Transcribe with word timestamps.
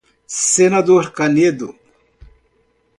Senador 0.55 1.13
Canedo 1.13 1.75